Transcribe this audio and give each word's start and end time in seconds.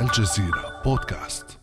الجزيرة 0.00 0.82
بودكاست. 0.84 1.58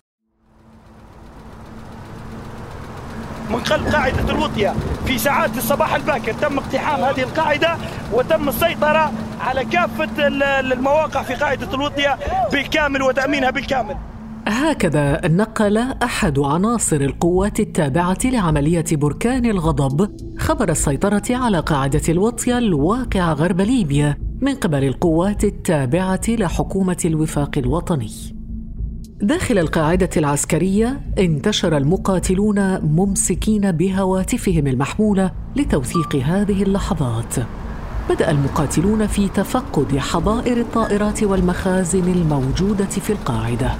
من 3.49 3.65
خلف 3.65 3.95
قاعدة 3.95 4.31
الوطية 4.31 4.73
في 5.05 5.17
ساعات 5.17 5.57
الصباح 5.57 5.95
الباكر 5.95 6.33
تم 6.33 6.57
اقتحام 6.57 7.01
هذه 7.03 7.23
القاعدة 7.23 7.77
وتم 8.13 8.49
السيطرة 8.49 9.11
على 9.39 9.65
كافة 9.65 10.27
المواقع 10.27 11.23
في 11.23 11.33
قاعدة 11.33 11.73
الوطية 11.73 12.17
بالكامل 12.51 13.01
وتأمينها 13.01 13.49
بالكامل. 13.49 13.95
هكذا 14.47 15.21
نقل 15.27 15.77
أحد 15.77 16.39
عناصر 16.39 16.95
القوات 16.95 17.59
التابعة 17.59 18.17
لعملية 18.25 18.85
بركان 18.91 19.45
الغضب 19.45 20.17
خبر 20.39 20.69
السيطرة 20.69 21.23
على 21.29 21.59
قاعدة 21.59 22.01
الوطية 22.09 22.57
الواقعة 22.57 23.33
غرب 23.33 23.61
ليبيا. 23.61 24.26
من 24.41 24.55
قبل 24.55 24.83
القوات 24.83 25.43
التابعة 25.43 26.21
لحكومه 26.29 26.97
الوفاق 27.05 27.57
الوطني. 27.57 28.11
داخل 29.21 29.57
القاعدة 29.57 30.09
العسكرية 30.17 31.01
انتشر 31.19 31.77
المقاتلون 31.77 32.79
ممسكين 32.81 33.71
بهواتفهم 33.71 34.67
المحمولة 34.67 35.31
لتوثيق 35.55 36.15
هذه 36.15 36.63
اللحظات. 36.63 37.35
بدأ 38.09 38.31
المقاتلون 38.31 39.07
في 39.07 39.27
تفقد 39.27 39.97
حظائر 39.97 40.57
الطائرات 40.57 41.23
والمخازن 41.23 42.11
الموجودة 42.11 42.85
في 42.85 43.09
القاعدة. 43.09 43.71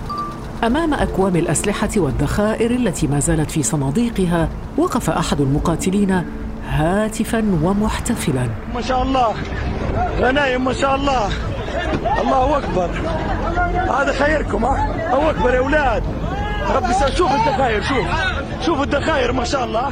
أمام 0.63 0.93
أكوام 0.93 1.35
الأسلحة 1.35 1.89
والذخائر 1.97 2.71
التي 2.71 3.07
ما 3.07 3.19
زالت 3.19 3.51
في 3.51 3.63
صناديقها 3.63 4.49
وقف 4.77 5.09
أحد 5.09 5.41
المقاتلين 5.41 6.23
هاتفا 6.67 7.39
ومحتفلا. 7.63 8.49
ما 8.73 8.81
شاء 8.81 9.03
الله. 9.03 9.33
غنايم 10.19 10.65
ما 10.65 10.73
شاء 10.73 10.95
الله. 10.95 11.29
الله 12.21 12.57
أكبر. 12.57 12.89
هذا 14.01 14.13
خيركم 14.13 14.65
ها؟ 14.65 14.85
الله 15.13 15.29
أكبر 15.29 15.53
يا 15.53 15.59
أولاد. 15.59 16.03
ربي 16.75 16.93
شوف 17.15 17.31
الذخائر 17.31 17.81
شوف. 17.81 18.07
شوف 18.61 18.81
الذخائر 18.81 19.31
ما 19.31 19.43
شاء 19.43 19.65
الله. 19.65 19.89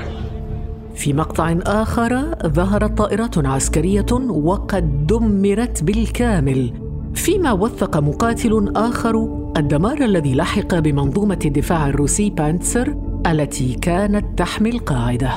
في 0.95 1.13
مقطع 1.13 1.55
آخر 1.65 2.35
ظهرت 2.47 2.97
طائرات 2.97 3.45
عسكرية 3.45 4.05
وقد 4.29 5.07
دمرت 5.07 5.83
بالكامل. 5.83 6.73
فيما 7.15 7.51
وثق 7.51 7.97
مقاتل 7.97 8.73
آخر 8.75 9.27
الدمار 9.57 9.97
الذي 9.97 10.35
لحق 10.35 10.75
بمنظومة 10.75 11.39
الدفاع 11.45 11.87
الروسي 11.87 12.29
بانتسر 12.29 12.95
التي 13.27 13.73
كانت 13.73 14.39
تحمي 14.39 14.69
القاعدة. 14.69 15.31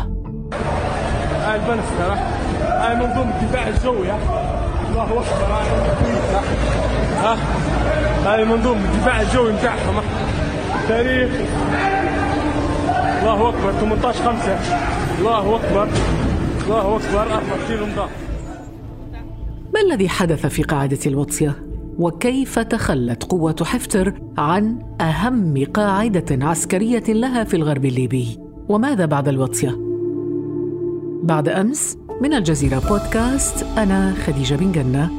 هاي 1.47 1.57
البنسر 1.57 2.15
هاي 2.63 2.97
منظومة 2.97 3.41
الدفاع 3.41 3.69
الجوي 3.69 4.09
الله 4.91 5.05
أكبر 5.05 5.53
ها؟ 7.23 7.37
هاي 8.27 8.45
منظومة 8.45 8.81
الدفاع 8.95 9.21
الجوي 9.21 9.53
بتاعهم 9.53 10.03
تاريخ. 10.89 11.31
الله 13.23 13.49
أكبر 13.49 13.73
18 13.73 14.25
5 14.25 14.59
الله 15.19 15.57
أكبر 15.57 15.89
الله 16.67 16.97
أكبر 16.97 17.21
4 17.21 17.41
كيلو 17.69 17.87
مضاف 17.87 18.11
ما 19.75 19.81
الذي 19.81 20.09
حدث 20.09 20.47
في 20.47 20.63
قاعدة 20.63 20.99
الوطية؟ 21.07 21.55
وكيف 21.99 22.59
تخلت 22.59 23.25
قوة 23.25 23.57
حفتر 23.65 24.13
عن 24.39 24.79
أهم 25.01 25.65
قاعدة 25.75 26.47
عسكرية 26.47 27.05
لها 27.09 27.45
في 27.45 27.55
الغرب 27.55 27.85
الليبي؟ 27.85 28.39
وماذا 28.69 29.07
بعد 29.07 29.29
الوطية؟ 29.29 29.77
بعد 31.23 31.49
أمس 31.49 31.98
من 32.21 32.35
الجزيرة 32.35 32.79
بودكاست 32.89 33.63
أنا 33.63 34.15
خديجة 34.15 34.55
بن 34.55 34.73
جنة. 34.73 35.11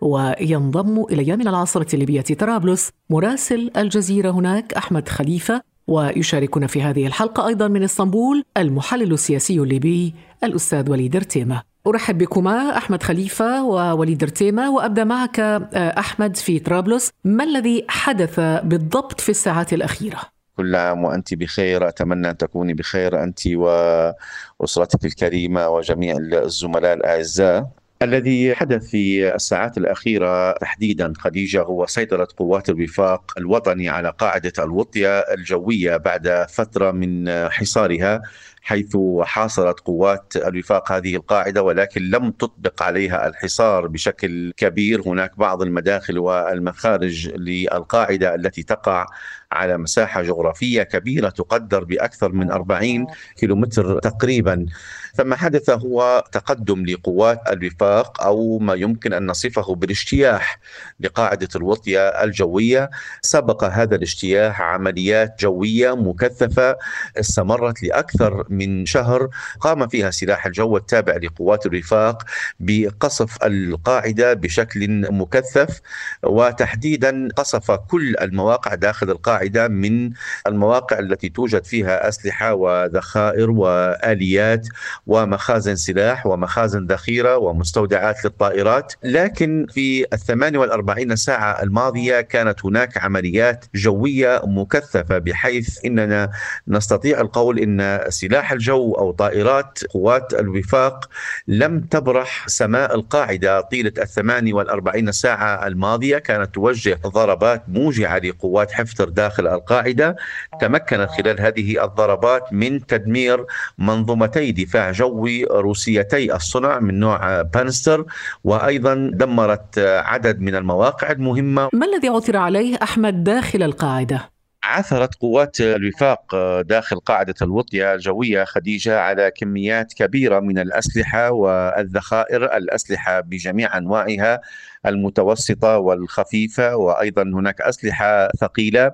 وينضم 0.00 1.04
إلي 1.10 1.36
من 1.36 1.48
العاصمة 1.48 1.86
الليبية 1.94 2.20
طرابلس 2.20 2.90
مراسل 3.10 3.70
الجزيرة 3.76 4.30
هناك 4.30 4.74
أحمد 4.74 5.08
خليفة 5.08 5.62
ويشاركنا 5.86 6.66
في 6.66 6.82
هذه 6.82 7.06
الحلقة 7.06 7.46
أيضا 7.46 7.68
من 7.68 7.82
إسطنبول 7.82 8.44
المحلل 8.56 9.12
السياسي 9.12 9.60
الليبي 9.60 10.14
الأستاذ 10.44 10.90
وليد 10.90 11.16
رتيمة. 11.16 11.62
أرحب 11.88 12.18
بكما 12.18 12.76
أحمد 12.76 13.02
خليفة 13.02 13.64
ووليد 13.64 14.24
رتيمة 14.24 14.70
وأبدأ 14.70 15.04
معك 15.04 15.40
أحمد 15.74 16.36
في 16.36 16.58
طرابلس. 16.58 17.10
ما 17.24 17.44
الذي 17.44 17.84
حدث 17.88 18.40
بالضبط 18.40 19.20
في 19.20 19.28
الساعات 19.28 19.72
الأخيرة؟ 19.72 20.20
كل 20.56 20.74
عام 20.76 21.04
وأنت 21.04 21.34
بخير. 21.34 21.88
أتمنى 21.88 22.30
أن 22.30 22.36
تكوني 22.36 22.74
بخير 22.74 23.22
أنت 23.22 23.46
وأسرتك 23.46 25.04
الكريمة 25.04 25.68
وجميع 25.68 26.16
الزملاء 26.16 26.94
الأعزاء. 26.94 27.66
الذي 28.02 28.54
حدث 28.54 28.90
في 28.90 29.34
الساعات 29.34 29.78
الأخيرة 29.78 30.52
تحديدا 30.52 31.12
خديجة 31.18 31.62
هو 31.62 31.86
سيطرة 31.86 32.28
قوات 32.36 32.68
الوفاق 32.68 33.32
الوطني 33.38 33.88
على 33.88 34.12
قاعدة 34.18 34.52
الوطية 34.58 35.18
الجوية 35.18 35.96
بعد 35.96 36.46
فترة 36.48 36.90
من 36.90 37.28
حصارها. 37.48 38.22
حيث 38.62 38.96
حاصرت 39.20 39.80
قوات 39.80 40.32
الوفاق 40.36 40.92
هذه 40.92 41.16
القاعدة 41.16 41.62
ولكن 41.62 42.02
لم 42.02 42.30
تطبق 42.30 42.82
عليها 42.82 43.28
الحصار 43.28 43.86
بشكل 43.86 44.52
كبير، 44.56 45.02
هناك 45.08 45.38
بعض 45.38 45.62
المداخل 45.62 46.18
والمخارج 46.18 47.28
للقاعدة 47.28 48.34
التي 48.34 48.62
تقع 48.62 49.06
على 49.52 49.78
مساحة 49.78 50.22
جغرافية 50.22 50.82
كبيرة 50.82 51.28
تقدر 51.28 51.84
بأكثر 51.84 52.32
من 52.32 52.50
40 52.50 53.06
كيلومتر 53.36 53.98
تقريبا. 53.98 54.66
فما 55.14 55.36
حدث 55.36 55.70
هو 55.70 56.24
تقدم 56.32 56.86
لقوات 56.86 57.40
الوفاق 57.52 58.22
أو 58.22 58.58
ما 58.58 58.74
يمكن 58.74 59.12
أن 59.12 59.26
نصفه 59.26 59.74
بالاجتياح 59.74 60.60
لقاعدة 61.00 61.48
الوطية 61.56 62.08
الجوية، 62.08 62.90
سبق 63.22 63.64
هذا 63.64 63.96
الاجتياح 63.96 64.60
عمليات 64.60 65.34
جوية 65.40 65.96
مكثفة 65.96 66.76
استمرت 67.20 67.82
لأكثر 67.82 68.44
من 68.50 68.86
شهر 68.86 69.28
قام 69.60 69.88
فيها 69.88 70.10
سلاح 70.10 70.46
الجو 70.46 70.76
التابع 70.76 71.16
لقوات 71.16 71.66
الرفاق 71.66 72.22
بقصف 72.60 73.44
القاعدة 73.44 74.34
بشكل 74.34 75.12
مكثف 75.12 75.80
وتحديدا 76.22 77.28
قصف 77.36 77.70
كل 77.70 78.16
المواقع 78.20 78.74
داخل 78.74 79.10
القاعدة 79.10 79.68
من 79.68 80.10
المواقع 80.46 80.98
التي 80.98 81.28
توجد 81.28 81.64
فيها 81.64 82.08
أسلحة 82.08 82.54
وذخائر 82.54 83.50
وآليات 83.50 84.68
ومخازن 85.06 85.76
سلاح 85.76 86.26
ومخازن 86.26 86.86
ذخيرة 86.86 87.36
ومستودعات 87.36 88.24
للطائرات. 88.24 88.92
لكن 89.04 89.66
في 89.70 90.06
الثمان 90.12 90.56
والأربعين 90.56 91.16
ساعة 91.16 91.62
الماضية 91.62 92.20
كانت 92.20 92.64
هناك 92.64 92.98
عمليات 92.98 93.64
جوية 93.74 94.42
مكثفة 94.44 95.18
بحيث 95.18 95.84
أننا 95.84 96.30
نستطيع 96.68 97.20
القول 97.20 97.58
أن 97.58 98.00
سلاح 98.08 98.37
سلاح 98.38 98.52
الجو 98.52 98.92
أو 98.92 99.10
طائرات 99.10 99.78
قوات 99.90 100.34
الوفاق 100.34 101.08
لم 101.48 101.80
تبرح 101.80 102.48
سماء 102.48 102.94
القاعدة 102.94 103.60
طيلة 103.60 103.92
الثماني 103.98 104.52
والأربعين 104.52 105.12
ساعة 105.12 105.66
الماضية. 105.66 106.18
كانت 106.18 106.54
توجه 106.54 106.98
ضربات 107.06 107.62
موجعة 107.68 108.18
لقوات 108.18 108.72
حفتر 108.72 109.08
داخل 109.08 109.46
القاعدة 109.46 110.16
تمكنت 110.60 111.10
خلال 111.10 111.40
هذه 111.40 111.84
الضربات 111.84 112.52
من 112.52 112.86
تدمير 112.86 113.44
منظومتي 113.78 114.52
دفاع 114.52 114.90
جوي 114.90 115.44
روسيتي 115.44 116.34
الصنع 116.34 116.78
من 116.80 117.00
نوع 117.00 117.42
بانستر. 117.42 118.04
وأيضا 118.44 119.10
دمرت 119.14 119.78
عدد 119.78 120.40
من 120.40 120.54
المواقع 120.54 121.10
المهمة. 121.10 121.68
ما 121.72 121.86
الذي 121.86 122.08
عثر 122.08 122.36
عليه 122.36 122.78
أحمد 122.82 123.24
داخل 123.24 123.62
القاعدة؟ 123.62 124.37
عثرت 124.68 125.14
قوات 125.14 125.60
الوفاق 125.60 126.36
داخل 126.60 126.96
قاعدة 127.00 127.34
الوطية 127.42 127.94
الجوية 127.94 128.44
خديجة 128.44 129.00
على 129.00 129.30
كميات 129.30 129.92
كبيرة 129.92 130.40
من 130.40 130.58
الأسلحة 130.58 131.30
والذخائر 131.30 132.56
الأسلحة 132.56 133.20
بجميع 133.20 133.78
أنواعها 133.78 134.40
المتوسطة 134.86 135.78
والخفيفة 135.78 136.76
وأيضا 136.76 137.22
هناك 137.22 137.60
أسلحة 137.60 138.28
ثقيلة. 138.40 138.92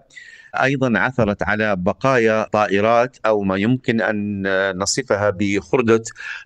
أيضا 0.63 0.99
عثرت 0.99 1.43
على 1.43 1.77
بقايا 1.77 2.47
طائرات 2.53 3.17
أو 3.27 3.43
ما 3.43 3.57
يمكن 3.57 4.01
أن 4.01 4.43
نصفها 4.79 5.31
بخرده 5.31 6.03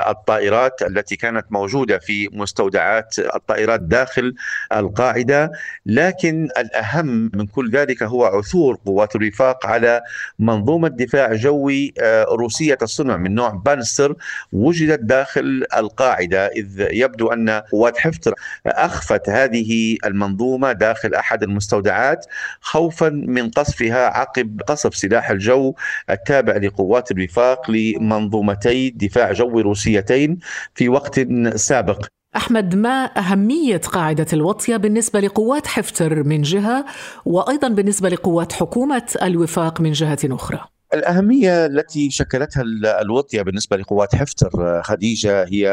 الطائرات 0.08 0.82
التي 0.82 1.16
كانت 1.16 1.46
موجودة 1.50 1.98
في 1.98 2.28
مستودعات 2.32 3.18
الطائرات 3.18 3.80
داخل 3.80 4.34
القاعدة. 4.72 5.52
لكن 5.86 6.48
الأهم 6.58 7.30
من 7.34 7.46
كل 7.46 7.70
ذلك 7.70 8.02
هو 8.02 8.24
عثور 8.24 8.78
قوات 8.86 9.16
الوفاق 9.16 9.66
على 9.66 10.02
منظومة 10.38 10.88
دفاع 10.88 11.34
جوي 11.34 11.94
آه، 12.00 12.24
روسية 12.24 12.78
الصنع 12.82 13.16
من 13.16 13.34
نوع 13.34 13.48
بانستر 13.50 14.14
وجدت 14.52 15.00
داخل 15.00 15.64
القاعدة 15.76 16.46
إذ 16.46 16.86
يبدو 16.90 17.28
أن 17.28 17.50
قوات 17.50 17.98
حفتر 17.98 18.34
أخفت 18.66 19.28
هذه 19.28 19.96
المنظومة 20.04 20.72
داخل 20.72 21.14
أحد 21.14 21.42
المستودعات 21.42 22.26
خوفا 22.60 23.08
من 23.08 23.50
قصفها 23.50 23.97
عقب 24.06 24.60
قصف 24.66 24.96
سلاح 24.96 25.30
الجو 25.30 25.74
التابع 26.10 26.56
لقوات 26.56 27.10
الوفاق 27.10 27.70
لمنظومتي 27.70 28.90
دفاع 28.90 29.32
جوي 29.32 29.62
روسيتين 29.62 30.38
في 30.74 30.88
وقت 30.88 31.20
سابق 31.54 32.06
أحمد 32.36 32.74
ما 32.74 33.04
أهمية 33.18 33.76
قاعدة 33.76 34.26
الوطية 34.32 34.76
بالنسبة 34.76 35.20
لقوات 35.20 35.66
حفتر 35.66 36.22
من 36.22 36.42
جهة 36.42 36.84
وأيضا 37.24 37.68
بالنسبة 37.68 38.08
لقوات 38.08 38.52
حكومة 38.52 39.16
الوفاق 39.22 39.80
من 39.80 39.92
جهة 39.92 40.18
أخرى؟ 40.24 40.77
الأهمية 40.94 41.66
التي 41.66 42.10
شكلتها 42.10 42.62
الوطية 43.00 43.42
بالنسبة 43.42 43.76
لقوات 43.76 44.14
حفتر 44.14 44.82
خديجة 44.82 45.44
هي 45.44 45.68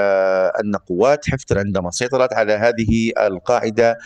أن 0.63 0.75
قوات 0.75 1.29
حفتر 1.29 1.59
عندما 1.59 1.91
سيطرت 1.91 2.33
على 2.33 2.53
هذه 2.53 3.11
القاعدة 3.19 3.97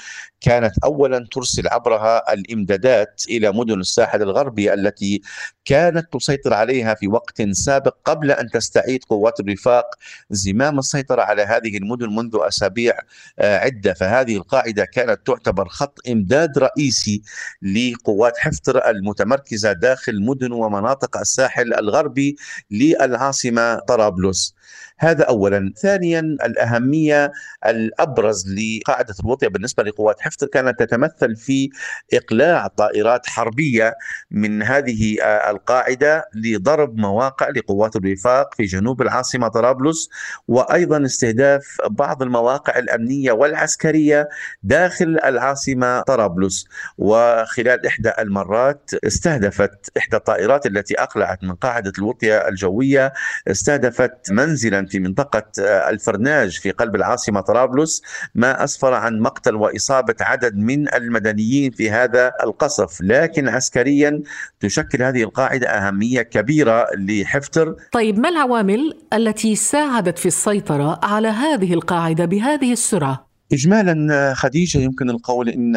كانت 0.41 0.73
اولا 0.83 1.27
ترسل 1.31 1.67
عبرها 1.67 2.33
الإمدادات 2.33 3.23
إلى 3.29 3.51
مدن 3.51 3.79
الساحل 3.79 4.21
الغربي 4.21 4.73
التي 4.73 5.21
كانت 5.65 6.13
تسيطر 6.13 6.53
عليها 6.53 6.93
في 6.93 7.07
وقت 7.07 7.41
سابق 7.41 7.95
قبل 8.05 8.31
أن 8.31 8.49
تستعيد 8.49 9.03
قوات 9.03 9.39
الوفاق 9.39 9.85
زمام 10.29 10.79
السيطرة 10.79 11.21
على 11.21 11.41
هذه 11.41 11.77
المدن 11.77 12.15
منذ 12.15 12.37
أسابيع 12.41 12.93
آه، 13.39 13.57
عدة. 13.57 13.93
فهذه 13.93 14.35
القاعدة 14.35 14.85
كانت 14.85 15.19
تعتبر 15.25 15.67
خط 15.67 15.99
إمداد 16.09 16.57
رئيسي 16.57 17.21
لقوات 17.61 18.37
حفتر 18.37 18.89
المتمركزة 18.89 19.71
داخل 19.71 20.21
مدن 20.21 20.51
ومناطق 20.51 20.98
الساحل 21.21 21.73
الغربي 21.73 22.35
للعاصمه 22.71 23.79
طرابلس. 23.79 24.55
هذا 24.99 25.23
اولا. 25.23 25.73
ثانيا 25.77 26.19
الأهمية 26.19 27.31
الأبرز 27.65 28.45
لقاعدة 28.53 29.15
الوطية 29.19 29.47
بالنسبة 29.47 29.83
لقوات 29.83 30.21
حفتر 30.21 30.47
كانت 30.47 30.79
تتمثل 30.79 31.35
في 31.35 31.69
إقلاع 32.13 32.67
طائرات 32.67 33.27
حربية 33.27 33.95
من 34.31 34.63
هذه 34.63 35.17
القاعدة 35.49 36.25
لضرب 36.35 36.97
مواقع 36.97 37.49
لقوات 37.49 37.95
الوفاق 37.95 38.53
في 38.55 38.63
جنوب 38.63 39.01
العاصمة 39.01 39.47
طرابلس 39.47 40.09
وأيضا 40.47 41.05
استهداف 41.05 41.77
بعض 41.89 42.21
المواقع 42.23 42.77
الأمنية 42.77 43.31
والعسكرية 43.31 44.29
داخل 44.63 45.19
العاصمة 45.25 46.01
طرابلس. 46.01 46.65
وخلال 46.97 47.85
إحدى 47.85 48.11
المرات 48.19 48.91
استهدفت 49.07 49.97
إحدى 49.97 50.17
الطائرات 50.17 50.65
التي 50.65 50.93
أقلعت 50.99 51.43
من 51.43 51.51
قاعدة 51.55 51.91
الوطية 51.97 52.47
الجوية 52.47 53.13
استهدفت 53.47 54.31
منزلا 54.31 54.88
في 54.89 54.99
منطقة 54.99 55.43
آه، 55.59 55.89
الفرناج 55.89 56.59
في 56.59 56.71
قلب 56.71 56.95
العاصمة 56.95 57.41
طرابلس 57.41 58.01
ما 58.35 58.63
أسفر 58.63 58.93
عن 58.93 59.19
مقتل 59.19 59.55
وإصابة 59.55 60.15
عدد 60.21 60.55
من 60.55 60.93
المدنيين 60.93 61.71
في 61.71 61.91
هذا 61.91 62.31
القصف 62.43 63.01
لكن 63.01 63.47
عسكريا 63.47 64.21
تشكل 64.59 65.03
هذه 65.03 65.23
القاعدة 65.23 65.67
أهمية 65.67 66.21
كبيرة 66.21 66.87
لحفتر 66.97 67.75
طيب 67.91 68.19
ما 68.19 68.29
العوامل 68.29 68.97
التي 69.13 69.55
ساعدت 69.55 70.19
في 70.19 70.25
السيطرة 70.25 70.99
على 71.03 71.27
هذه 71.27 71.73
القاعدة 71.73 72.25
بهذه 72.25 72.73
السرعة؟ 72.73 73.29
اجمالا 73.53 74.13
آه، 74.13 74.33
خديجة 74.33 74.77
يمكن 74.77 75.09
القول 75.09 75.49
إن 75.49 75.75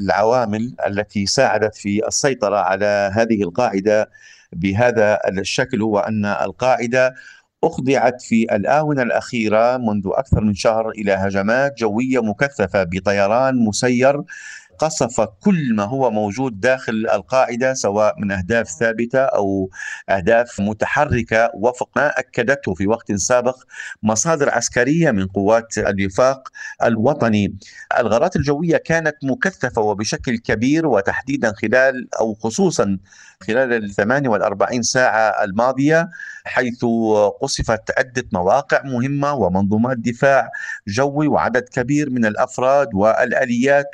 العوامل 0.00 0.74
التي 0.86 1.26
ساعدت 1.26 1.74
في 1.74 2.06
السيطرة 2.06 2.56
على 2.56 3.10
هذه 3.14 3.42
القاعدة 3.42 4.10
بهذا 4.52 5.18
الشكل 5.38 5.82
هو 5.82 5.98
أن 5.98 6.24
القاعدة 6.24 7.14
أخضعت 7.64 8.22
في 8.22 8.56
الآونة 8.56 9.02
الأخيرة 9.02 9.76
منذ 9.76 10.02
أكثر 10.06 10.40
من 10.40 10.54
شهر 10.54 10.90
إلى 10.90 11.12
هجمات 11.12 11.78
جوية 11.78 12.22
مكثفة 12.22 12.82
بطيران 12.82 13.64
مسير 13.64 14.22
قصف 14.82 15.20
كل 15.20 15.74
ما 15.74 15.84
هو 15.84 16.10
موجود 16.10 16.60
داخل 16.60 17.06
القاعدة 17.12 17.74
سواء 17.74 18.14
من 18.18 18.32
أهداف 18.32 18.68
ثابتة 18.68 19.18
أو 19.18 19.70
أهداف 20.08 20.60
متحركة 20.60 21.50
وفق 21.54 21.88
ما 21.96 22.08
أكدته 22.18 22.74
في 22.74 22.86
وقت 22.86 23.12
سابق 23.12 23.56
مصادر 24.02 24.50
عسكرية 24.50 25.10
من 25.10 25.26
قوات 25.26 25.78
الوفاق 25.78 26.48
الوطني. 26.84 27.58
الغارات 27.98 28.36
الجوية 28.36 28.76
كانت 28.76 29.16
مكثفة 29.22 29.82
وبشكل 29.82 30.38
كبير 30.38 30.86
وتحديدا 30.86 31.52
خلال 31.52 32.08
أو 32.20 32.34
خصوصا 32.34 32.98
خلال 33.42 33.72
ال 33.72 33.90
48 33.94 34.82
ساعة 34.82 35.44
الماضية 35.44 36.08
حيث 36.44 36.84
قصفت 37.40 37.98
عدة 37.98 38.24
مواقع 38.32 38.82
مهمة 38.84 39.34
ومنظومات 39.34 39.98
دفاع 39.98 40.48
جوي 40.88 41.28
وعدد 41.28 41.68
كبير 41.68 42.10
من 42.10 42.24
الأفراد 42.24 42.88
والآليات 42.94 43.90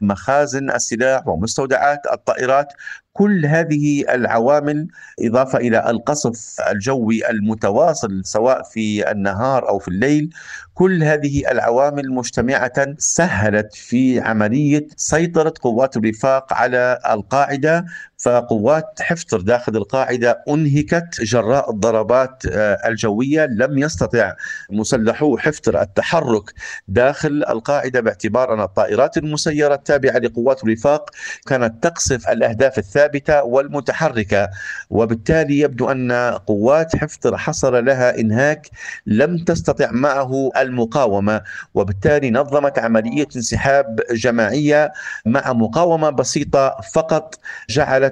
مخازن 0.00 0.70
السلاح 0.70 1.28
ومستودعات 1.28 2.00
الطائرات 2.12 2.72
كل 3.12 3.46
هذه 3.46 4.14
العوامل 4.14 4.88
إضافة 5.20 5.58
إلى 5.58 5.90
القصف 5.90 6.56
الجوي 6.70 7.30
المتواصل 7.30 8.20
سواء 8.24 8.62
في 8.62 9.10
النهار 9.10 9.68
أو 9.68 9.78
في 9.78 9.88
الليل 9.88 10.30
كل 10.74 11.02
هذه 11.02 11.50
العوامل 11.50 12.12
مجتمعة 12.12 12.94
سهلت 12.98 13.74
في 13.74 14.20
عملية 14.20 14.86
سيطرة 14.96 15.54
قوات 15.62 15.96
الوفاق 15.96 16.52
على 16.52 16.98
القاعدة 17.10 17.84
فقوات 18.18 18.98
حفتر 19.02 19.40
داخل 19.40 19.76
القاعدة 19.76 20.42
أنهكت 20.48 21.20
جراء 21.20 21.70
الضربات 21.70 22.42
آه، 22.46 22.78
الجوية 22.88 23.46
لم 23.46 23.78
يستطع 23.78 24.34
مسلحو 24.70 25.36
حفتر 25.38 25.80
التحرك 25.82 26.52
داخل 26.88 27.44
القاعدة 27.48 28.00
باعتبار 28.00 28.54
أن 28.54 28.60
الطائرات 28.60 29.16
المسيرة 29.16 29.74
التابعة 29.74 30.18
لقوات 30.18 30.64
الوفاق 30.64 31.10
كانت 31.46 31.84
تقصف 31.84 32.28
الأهداف 32.28 32.78
الثابتة 32.78 33.42
والمتحركة. 33.42 34.48
وبالتالي 34.90 35.58
يبدو 35.58 35.90
أن 35.90 36.12
قوات 36.46 36.96
حفتر 36.96 37.36
حصل 37.36 37.84
لها 37.84 38.18
إنهاك 38.18 38.68
لم 39.06 39.38
تستطع 39.44 39.90
معه 39.92 40.50
المقاومة. 40.56 41.42
وبالتالي 41.74 42.30
نظمت 42.30 42.78
عملية 42.78 43.28
انسحاب 43.36 44.00
جماعية 44.10 44.92
مع 45.26 45.52
مقاومة 45.52 46.10
بسيطة 46.10 46.76
فقط 46.94 47.34
جعلت 47.70 48.07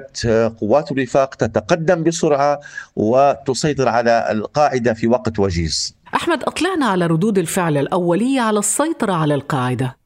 قوات 0.60 0.92
الوفاق 0.92 1.34
تتقدم 1.34 2.02
بسرعة 2.02 2.60
وتسيطر 2.96 3.88
على 3.88 4.28
القاعدة 4.30 4.94
في 4.94 5.06
وقت 5.06 5.38
وجيز. 5.38 5.96
أحمد 6.14 6.42
أطلعنا 6.42 6.86
على 6.86 7.06
ردود 7.06 7.38
الفعل 7.38 7.76
الأولية 7.76 8.40
على 8.40 8.58
السيطرة 8.58 9.12
على 9.12 9.34
القاعدة. 9.34 9.96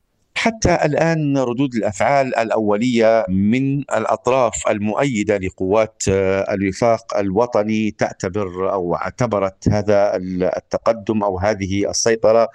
حتى 0.40 0.74
الآن 0.74 1.38
ردود 1.38 1.74
الأفعال 1.74 2.36
الأولية 2.36 3.24
من 3.28 3.78
الأطراف 3.80 4.68
المؤيدة 4.68 5.36
لقوات 5.36 6.02
آه، 6.08 6.54
الوفاق 6.54 7.16
الوطني 7.16 7.90
تعتبر 7.90 8.72
أو 8.72 8.94
اعتبرت 8.94 9.68
هذا 9.68 10.16
التقدم 10.16 11.22
أو 11.22 11.38
هذه 11.38 11.90
السيطرة 11.90 12.48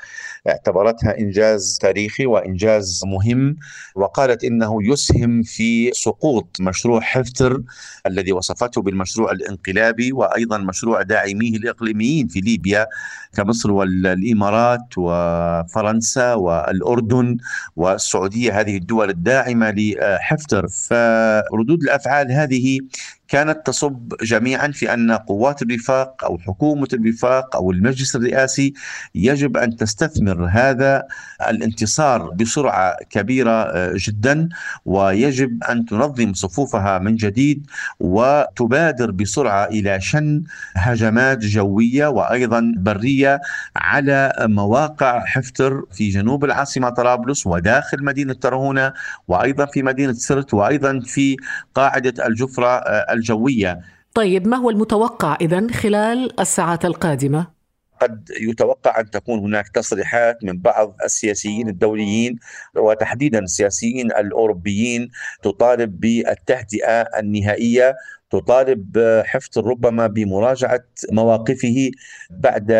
اعتبرتها 0.47 1.19
إنجاز 1.19 1.77
تاريخي 1.81 2.25
وإنجاز 2.25 3.01
مهم. 3.05 3.55
وقالت 3.95 4.43
إنه 4.43 4.77
يسهم 4.83 5.43
في 5.43 5.91
سقوط 5.93 6.57
مشروع 6.59 7.01
حفتر 7.01 7.61
الذي 8.07 8.31
وصفته 8.31 8.81
بالمشروع 8.81 9.31
الانقلابي 9.31 10.11
وأيضا 10.11 10.57
مشروع 10.57 11.01
داعميه 11.01 11.57
الإقليميين 11.57 12.27
في 12.27 12.39
ليبيا 12.39 12.87
كمصر 13.35 13.71
والامارات 13.71 14.87
وفرنسا 14.97 16.33
والأردن 16.33 17.37
والسعودية 17.75 18.59
هذه 18.59 18.77
الدول 18.77 19.09
الداعمة 19.09 19.71
لحفتر 19.71 20.67
فردود 20.67 21.83
الأفعال 21.83 22.31
هذه 22.31 22.79
كانت 23.27 23.65
تصب 23.65 24.13
جميعا 24.21 24.67
في 24.67 24.93
أن 24.93 25.11
قوات 25.11 25.61
الوفاق 25.61 26.23
أو 26.23 26.37
حكومة 26.37 26.87
الوفاق 26.93 27.55
أو 27.55 27.71
المجلس 27.71 28.15
الرئاسي 28.15 28.73
يجب 29.15 29.57
أن 29.57 29.75
تستثمر 29.75 30.45
هذا 30.51 31.03
الانتصار 31.49 32.29
بسرعة 32.29 32.95
كبيرة 33.09 33.51
آه، 33.51 33.93
جدا 33.95 34.49
ويجب 34.85 35.63
أن 35.63 35.85
تنظم 35.85 36.33
صفوفها 36.33 36.99
من 36.99 37.15
جديد 37.15 37.67
وتبادر 37.99 39.11
بسرعة 39.11 39.65
إلى 39.65 40.01
شن 40.01 40.43
هجمات 40.75 41.37
جوية 41.37 42.07
وأيضا 42.07 42.73
برية 42.77 43.41
على 43.75 44.33
مواقع 44.39 45.25
حفتر 45.25 45.83
في 45.91 46.09
جنوب 46.09 46.45
العاصمة 46.45 46.89
طرابلس 46.89 47.47
وداخل 47.47 48.03
مدينة 48.03 48.33
ترهونه 48.33 48.93
وأيضا 49.27 49.65
في 49.65 49.83
مدينة 49.83 50.13
سرت 50.13 50.53
وأيضا 50.53 50.99
في 51.05 51.37
قاعدة 51.75 52.27
الجفرة 52.27 52.67
آه، 52.67 53.13
الجوية 53.15 53.79
طيب 54.13 54.47
ما 54.47 54.57
هو 54.57 54.69
المتوقع 54.69 55.37
إذا 55.41 55.67
خلال 55.71 56.39
الساعات 56.39 56.85
القادمة؟ 56.85 57.55
قد 58.01 58.29
يتوقع 58.39 58.99
أن 58.99 59.09
تكون 59.09 59.39
هناك 59.39 59.69
تصريحات 59.69 60.43
من 60.43 60.61
بعض 60.61 60.97
السياسيين 61.05 61.69
الدوليين 61.69 62.39
وتحديدا 62.77 63.39
السياسيين 63.39 64.11
الأوروبيين 64.11 65.09
تطالب 65.43 65.99
بالتهدئة 65.99 67.01
النهائية 67.01 67.95
تطالب 68.29 68.97
حفتر 69.25 69.65
ربما 69.65 70.07
بمراجعة 70.07 70.83
مواقفه 71.11 71.91
بعد 72.29 72.71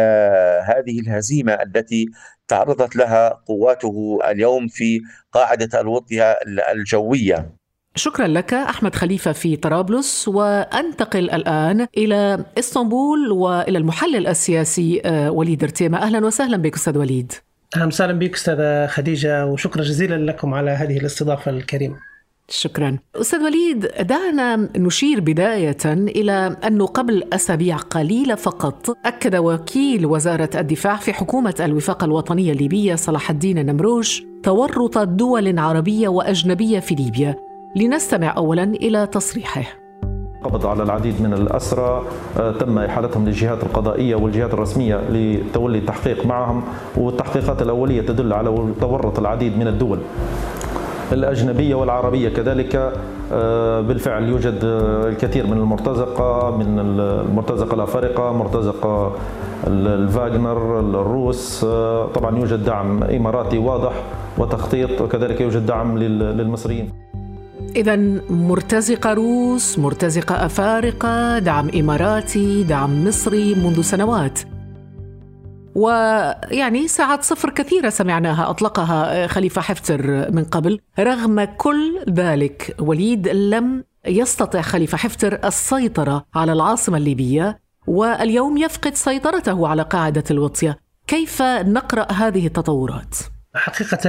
هذه 0.62 1.00
الهزيمة 1.00 1.54
التي 1.54 2.06
تعرضت 2.48 2.96
لها 2.96 3.30
قواته 3.30 4.20
اليوم 4.26 4.68
في 4.68 5.02
قاعدة 5.32 5.82
الوطيه 5.82 6.32
الجوية 6.72 7.56
شكرا 7.96 8.28
لك 8.28 8.54
أحمد 8.54 8.96
خليفة 8.96 9.32
في 9.32 9.56
طرابلس 9.56 10.28
وأنتقل 10.28 11.30
الآن 11.30 11.88
إلى 11.98 12.46
إسطنبول 12.60 13.32
وإلى 13.32 13.78
المحلل 13.78 14.28
السياسي 14.28 15.02
آه، 15.06 15.32
وليد 15.32 15.64
ارتيما 15.64 16.02
أهلا 16.04 16.26
وسهلا 16.26 16.58
بك 16.58 16.76
أستاذ 16.76 16.98
وليد. 16.98 17.32
أهلا 17.76 17.86
وسهلا 17.86 18.14
بك 18.14 18.34
أستاذة 18.36 18.88
خديجة 18.88 19.46
وشكرا 19.46 19.84
جزيلا 19.84 20.32
لكم 20.32 20.54
على 20.54 20.72
هذه 20.72 20.98
الاستضافة 20.98 21.52
الكريمة. 21.52 21.96
شكرا. 22.50 22.98
أستاذ 23.16 23.40
وليد 23.44 23.88
دعنا 24.00 24.56
نشير 24.78 25.20
بداية 25.20 25.78
إلى 25.86 26.58
أنه 26.68 26.86
قبل 26.86 27.24
أسابيع 27.34 27.78
قليلة 27.78 28.36
فقط 28.36 28.98
أكد 29.06 29.36
وكيل 29.36 30.06
وزارة 30.06 30.50
الدفاع 30.56 30.96
في 30.96 31.14
حكومة 31.14 31.56
الوفاق 31.60 32.04
الوطنية 32.04 32.52
الليبية 32.52 32.96
صلاح 32.96 33.30
الدين 33.30 33.58
النمروش 33.58 34.24
تورط 34.44 34.98
دول 34.98 35.60
عربية 35.60 36.08
وأجنبية 36.08 36.80
في 36.80 36.96
ليبيا. 36.96 37.45
لنستمع 37.76 38.34
اولا 38.38 38.64
إلى 38.64 39.08
تصريحه. 39.08 39.64
قبض 40.44 40.66
على 40.66 40.84
العديد 40.84 41.22
من 41.22 41.34
الأسرى 41.34 42.04
آه، 42.40 42.52
تم 42.52 42.80
إحالتهم 42.80 43.26
للجهات 43.26 43.64
القضائية 43.64 44.16
والجهات 44.16 44.54
الرسمية 44.54 45.02
لتولي 45.10 45.78
التحقيق 45.78 46.26
معهم 46.26 46.64
والتحقيقات 46.98 47.62
الأولية 47.62 48.02
تدل 48.02 48.34
على 48.34 48.74
تورط 48.82 49.20
العديد 49.20 49.58
من 49.58 49.68
الدول. 49.68 50.00
الأجنبية 51.12 51.76
والعربية 51.76 52.30
كذلك 52.30 52.94
آه، 53.34 53.82
بالفعل 53.82 54.24
يوجد 54.24 54.60
آه، 54.64 55.10
الكثير 55.10 55.48
من 55.48 55.58
المرتزقة 55.58 56.58
من 56.58 56.80
المرتزقة 56.80 57.74
الأفارقة 57.74 58.34
مرتزقة 58.34 59.12
الفاغنر 59.68 60.80
الروس 60.80 61.66
طبعا 62.16 62.38
يوجد 62.38 62.64
دعم 62.64 63.04
إماراتي 63.04 63.58
واضح 63.58 63.94
وتخطيط 64.38 65.02
وكذلك 65.02 65.42
يوجد 65.42 65.66
دعم 65.66 65.98
للمصريين. 65.98 67.05
إذا 67.76 67.96
مرتزقة 68.30 69.14
روس، 69.14 69.80
مرتزقة 69.80 70.46
أفارقة، 70.46 71.40
دعم 71.40 71.70
إماراتي، 71.70 72.64
دعم 72.64 73.08
مصري 73.08 73.56
منذ 73.56 73.82
سنوات. 73.82 74.40
ويعني 75.76 76.88
ساعات 76.88 77.24
صفر 77.24 77.50
كثيرة 77.50 77.90
سمعناها 77.90 78.50
أطلقها 78.50 79.28
خليفة 79.28 79.62
حفتر 79.62 80.32
من 80.32 80.44
قبل 80.44 80.80
رغم 81.00 81.44
كل 81.44 82.00
ذلك 82.10 82.76
وليد 82.80 83.28
لم 83.28 83.84
يستطع 84.08 84.62
خليفة 84.62 84.98
حفتر 84.98 85.40
السيطرة 85.46 86.26
على 86.36 86.54
العاصمة 86.54 86.98
الليبية 86.98 87.60
واليوم 87.88 88.58
يفقد 88.58 88.96
سيطرته 88.96 89.68
على 89.68 89.82
قاعدة 89.82 90.24
الوطية 90.32 90.78
كيف 91.08 91.42
نقرأ 91.42 92.12
هذه 92.12 92.48
التطورات؟ 92.48 93.18
حقيقة 93.56 94.00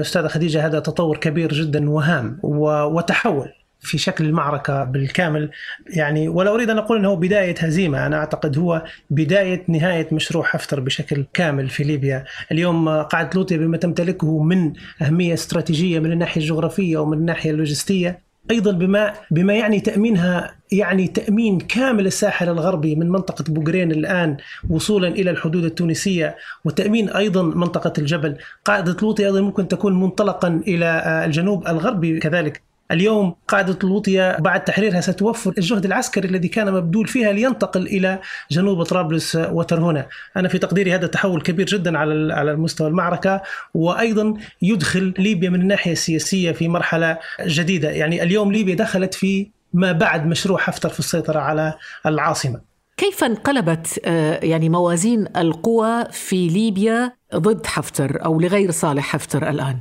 أستاذة 0.00 0.26
خديجة 0.26 0.66
هذا 0.66 0.80
تطور 0.80 1.16
كبير 1.16 1.52
جدا 1.52 1.90
وهام 1.90 2.38
وتحول 2.42 3.52
في 3.80 3.98
شكل 3.98 4.24
المعركة 4.24 4.84
بالكامل. 4.84 5.50
يعني 5.86 6.28
ولا 6.28 6.54
أريد 6.54 6.70
أن 6.70 6.78
أقول 6.78 6.98
أنه 6.98 7.14
بداية 7.14 7.54
هزيمة. 7.58 8.06
أنا 8.06 8.16
أعتقد 8.16 8.58
هو 8.58 8.84
بداية 9.10 9.64
نهاية 9.68 10.08
مشروع 10.12 10.44
حفتر 10.44 10.80
بشكل 10.80 11.24
كامل 11.34 11.68
في 11.68 11.84
ليبيا. 11.84 12.24
اليوم 12.52 12.88
قاعدة 12.88 13.30
لوطيا 13.34 13.56
بما 13.56 13.76
تمتلكه 13.76 14.42
من 14.42 14.72
أهمية 15.02 15.34
استراتيجية 15.34 15.98
من 15.98 16.12
الناحية 16.12 16.40
الجغرافية 16.40 16.98
ومن 16.98 17.18
الناحية 17.18 17.50
اللوجستية. 17.50 18.31
أيضا 18.50 18.72
بما 18.72 19.14
بما 19.30 19.54
يعني 19.54 19.80
تأمينها 19.80 20.54
يعني 20.72 21.08
تأمين 21.08 21.58
كامل 21.58 22.06
الساحل 22.06 22.48
الغربي 22.48 22.94
من 22.94 23.08
منطقة 23.08 23.44
بوغرين 23.48 23.92
الآن 23.92 24.36
وصولا 24.70 25.08
إلى 25.08 25.30
الحدود 25.30 25.64
التونسية 25.64 26.36
وتأمين 26.64 27.08
أيضا 27.08 27.42
منطقة 27.42 27.92
الجبل. 27.98 28.36
قاعدة 28.64 28.96
لوطي 29.02 29.26
أيضا 29.26 29.40
ممكن 29.40 29.68
تكون 29.68 30.00
منطلقا 30.00 30.62
إلى 30.66 31.22
الجنوب 31.24 31.68
الغربي 31.68 32.18
كذلك. 32.18 32.71
اليوم 32.92 33.34
قاعدة 33.48 33.78
لوطيا 33.82 34.40
بعد 34.40 34.64
تحريرها 34.64 35.00
ستوفر 35.00 35.54
الجهد 35.58 35.84
العسكري 35.84 36.28
الذي 36.28 36.48
كان 36.48 36.72
مبذول 36.72 37.08
فيها 37.08 37.32
لينتقل 37.32 37.86
إلى 37.86 38.18
جنوب 38.50 38.82
طرابلس 38.82 39.36
وترهونة 39.36 40.06
أنا 40.36 40.48
في 40.48 40.58
تقديري 40.58 40.94
هذا 40.94 41.06
تحول 41.06 41.42
كبير 41.42 41.66
جدا 41.66 41.98
على 41.98 42.34
على 42.34 42.56
مستوى 42.56 42.88
المعركة 42.88 43.42
وأيضا 43.74 44.34
يدخل 44.62 45.14
ليبيا 45.18 45.50
من 45.50 45.60
الناحية 45.60 45.92
السياسية 45.92 46.52
في 46.52 46.68
مرحلة 46.68 47.18
جديدة. 47.46 47.90
يعني 47.90 48.22
اليوم 48.22 48.52
ليبيا 48.52 48.74
دخلت 48.74 49.14
في 49.14 49.50
ما 49.72 49.92
بعد 49.92 50.26
مشروع 50.26 50.58
حفتر 50.58 50.88
في 50.88 50.98
السيطرة 50.98 51.40
على 51.40 51.74
العاصمة. 52.06 52.60
كيف 52.96 53.24
انقلبت 53.24 54.00
آه، 54.04 54.44
يعني 54.44 54.68
موازين 54.68 55.26
القوى 55.36 56.04
في 56.10 56.48
ليبيا 56.48 57.12
ضد 57.34 57.66
حفتر 57.66 58.24
أو 58.24 58.40
لغير 58.40 58.70
صالح 58.70 59.04
حفتر 59.04 59.48
الآن؟ 59.48 59.78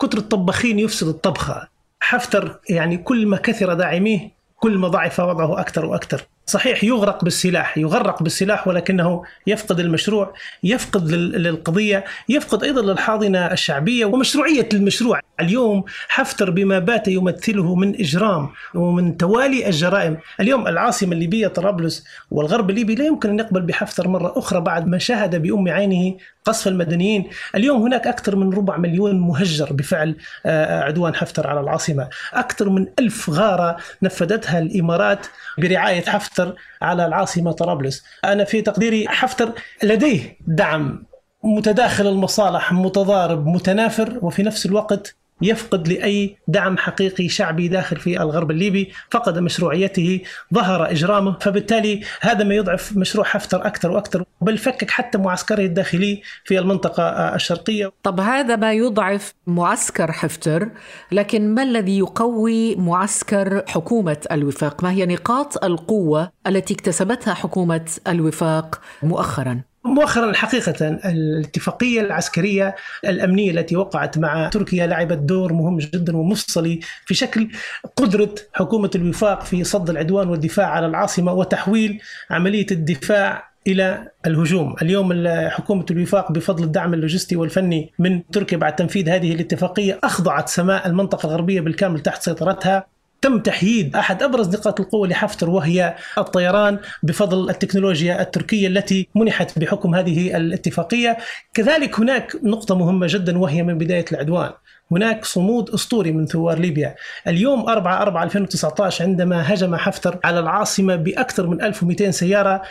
كتر 0.00 0.18
الطباخين 0.18 0.78
يفسد 0.78 1.08
الطبخة. 1.08 1.75
حفتر 2.00 2.60
يعني 2.70 2.96
كل 2.98 3.26
ما 3.26 3.36
كثر 3.36 3.74
داعميه 3.74 4.36
كل 4.56 4.78
ما 4.78 4.88
ضعف 4.88 5.20
وضعه 5.20 5.60
أكثر 5.60 5.86
وأكثر. 5.86 6.22
صحيح 6.48 6.84
يغرق 6.84 7.24
بالسلاح 7.24 7.78
يغرق 7.78 8.22
بالسلاح 8.22 8.68
ولكنه 8.68 9.22
يفقد 9.46 9.80
المشروع 9.80 10.34
يفقد 10.62 11.10
للقضية 11.10 12.04
يفقد 12.28 12.64
أيضا 12.64 12.82
للحاضنة 12.82 13.38
الشعبية 13.52 14.04
ومشروعية 14.04 14.68
المشروع. 14.74 15.20
اليوم 15.40 15.84
حفتر 16.08 16.50
بما 16.50 16.78
بات 16.78 17.08
يمثله 17.08 17.74
من 17.74 17.94
إجرام 18.00 18.48
ومن 18.74 19.16
توالي 19.16 19.66
الجرائم. 19.66 20.16
اليوم 20.40 20.68
العاصمة 20.68 21.12
الليبية 21.12 21.48
طرابلس 21.48 22.04
والغرب 22.30 22.70
الليبي 22.70 22.94
لا 22.94 23.04
يمكن 23.04 23.30
أن 23.30 23.38
يقبل 23.38 23.60
بحفتر 23.60 24.08
مرة 24.08 24.32
أخرى 24.36 24.60
بعد 24.60 24.86
ما 24.86 24.98
شاهد 24.98 25.42
بأم 25.42 25.68
عينه 25.68 26.16
قصف 26.44 26.68
المدنيين. 26.68 27.30
اليوم 27.54 27.82
هناك 27.82 28.06
أكثر 28.06 28.36
من 28.36 28.52
ربع 28.52 28.76
مليون 28.76 29.20
مهجر 29.20 29.72
بفعل 29.72 30.16
آه، 30.46 30.82
عدوان 30.82 31.14
حفتر 31.14 31.46
على 31.46 31.60
العاصمة. 31.60 32.08
أكثر 32.32 32.68
من 32.68 32.86
ألف 32.98 33.30
غارة 33.30 33.76
نفذتها 34.02 34.58
الإمارات 34.58 35.26
برعاية 35.58 36.04
حفتر. 36.04 36.35
على 36.82 37.06
العاصمة 37.06 37.52
طرابلس. 37.52 38.04
أنا 38.24 38.44
في 38.44 38.62
تقديري 38.62 39.08
حفتر 39.08 39.52
لديه 39.82 40.36
دعم 40.46 41.04
متداخل 41.42 42.06
المصالح 42.06 42.72
متضارب 42.72 43.46
متنافر 43.46 44.18
وفي 44.22 44.42
نفس 44.42 44.66
الوقت 44.66 45.16
يفقد 45.42 45.88
لأي 45.88 46.36
دعم 46.48 46.78
حقيقي 46.78 47.28
شعبي 47.28 47.68
داخل 47.68 47.96
في 47.96 48.22
الغرب 48.22 48.50
الليبي، 48.50 48.92
فقد 49.10 49.38
مشروعيته، 49.38 50.20
ظهر 50.54 50.90
إجرامه، 50.90 51.36
فبالتالي 51.40 52.00
هذا 52.20 52.44
ما 52.44 52.54
يضعف 52.54 52.96
مشروع 52.96 53.24
حفتر 53.24 53.66
أكثر 53.66 53.90
وأكثر، 53.90 54.24
بل 54.40 54.58
فكك 54.58 54.90
حتى 54.90 55.18
معسكره 55.18 55.62
الداخلي 55.62 56.22
في 56.44 56.58
المنطقة 56.58 57.34
الشرقية. 57.34 57.92
طب 58.02 58.20
هذا 58.20 58.56
ما 58.56 58.72
يضعف 58.72 59.34
معسكر 59.46 60.12
حفتر، 60.12 60.68
لكن 61.12 61.54
ما 61.54 61.62
الذي 61.62 61.98
يقوي 61.98 62.76
معسكر 62.76 63.62
حكومة 63.68 64.16
الوفاق؟ 64.32 64.84
ما 64.84 64.90
هي 64.90 65.06
نقاط 65.06 65.64
القوة 65.64 66.30
التي 66.46 66.74
اكتسبتها 66.74 67.34
حكومة 67.34 67.90
الوفاق 68.08 68.80
مؤخرا؟ 69.02 69.60
مؤخرا 69.88 70.32
حقيقة 70.32 70.88
الاتفاقية 70.88 72.00
العسكرية 72.00 72.74
الأمنية 73.04 73.50
التي 73.50 73.76
وقعت 73.76 74.18
مع 74.18 74.48
تركيا 74.48 74.86
لعبت 74.86 75.18
دور 75.18 75.52
مهم 75.52 75.78
جدا 75.78 76.16
ومفصلي 76.16 76.80
في 77.06 77.14
شكل 77.14 77.48
قدرة 77.96 78.34
حكومة 78.52 78.90
الوفاق 78.94 79.44
في 79.44 79.64
صد 79.64 79.90
العدوان 79.90 80.28
والدفاع 80.28 80.66
على 80.66 80.86
العاصمة 80.86 81.32
وتحويل 81.32 82.00
عملية 82.30 82.66
الدفاع 82.70 83.56
إلى 83.66 84.08
الهجوم، 84.26 84.76
اليوم 84.82 85.28
حكومة 85.48 85.86
الوفاق 85.90 86.32
بفضل 86.32 86.64
الدعم 86.64 86.94
اللوجستي 86.94 87.36
والفني 87.36 87.92
من 87.98 88.30
تركيا 88.30 88.58
بعد 88.58 88.76
تنفيذ 88.76 89.08
هذه 89.08 89.32
الاتفاقية 89.34 89.98
أخضعت 90.04 90.48
سماء 90.48 90.86
المنطقة 90.86 91.26
الغربية 91.26 91.60
بالكامل 91.60 92.00
تحت 92.00 92.22
سيطرتها، 92.22 92.86
تم 93.22 93.38
تحييد 93.38 93.96
أحد 93.96 94.22
أبرز 94.22 94.56
نقاط 94.56 94.80
القوة 94.80 95.08
لحفتر 95.08 95.50
وهي 95.50 95.94
الطيران 96.18 96.78
بفضل 97.02 97.50
التكنولوجيا 97.50 98.20
التركية 98.22 98.68
التي 98.68 99.08
منحت 99.14 99.58
بحكم 99.58 99.94
هذه 99.94 100.36
الاتفاقية، 100.36 101.16
كذلك 101.54 102.00
هناك 102.00 102.36
نقطة 102.42 102.74
مهمة 102.74 103.06
جدا 103.10 103.38
وهي 103.38 103.62
من 103.62 103.78
بداية 103.78 104.04
العدوان، 104.12 104.50
هناك 104.90 105.24
صمود 105.24 105.70
أسطوري 105.70 106.12
من 106.12 106.26
ثوار 106.26 106.58
ليبيا. 106.58 106.94
اليوم 107.26 107.68
4 107.68 108.02
4 108.02 108.24
2019 108.24 109.04
عندما 109.04 109.54
هجم 109.54 109.76
حفتر 109.76 110.18
على 110.24 110.40
العاصمة 110.40 110.96
بأكثر 110.96 111.46
من 111.46 111.62
1200 111.62 112.10
سيارة 112.10 112.62